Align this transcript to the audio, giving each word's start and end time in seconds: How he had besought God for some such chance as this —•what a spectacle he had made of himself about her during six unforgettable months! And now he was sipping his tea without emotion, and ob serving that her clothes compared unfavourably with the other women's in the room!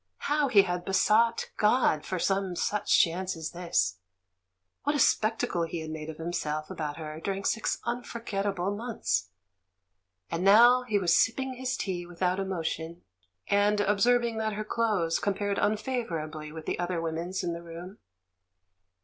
How 0.25 0.47
he 0.47 0.63
had 0.63 0.83
besought 0.83 1.51
God 1.57 2.07
for 2.07 2.17
some 2.17 2.55
such 2.55 2.99
chance 2.99 3.37
as 3.37 3.51
this 3.51 3.97
—•what 4.81 4.95
a 4.95 4.99
spectacle 4.99 5.61
he 5.61 5.81
had 5.81 5.91
made 5.91 6.09
of 6.09 6.17
himself 6.17 6.71
about 6.71 6.97
her 6.97 7.19
during 7.23 7.43
six 7.43 7.77
unforgettable 7.85 8.75
months! 8.75 9.29
And 10.31 10.43
now 10.43 10.81
he 10.81 10.97
was 10.97 11.15
sipping 11.15 11.53
his 11.53 11.77
tea 11.77 12.07
without 12.07 12.39
emotion, 12.39 13.03
and 13.45 13.79
ob 13.79 14.01
serving 14.01 14.39
that 14.39 14.53
her 14.53 14.65
clothes 14.65 15.19
compared 15.19 15.59
unfavourably 15.59 16.51
with 16.51 16.65
the 16.65 16.79
other 16.79 16.99
women's 16.99 17.43
in 17.43 17.53
the 17.53 17.61
room! 17.61 17.99